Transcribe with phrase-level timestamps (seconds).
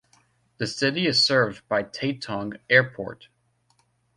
[0.57, 3.27] The city is served by Taitung Airport.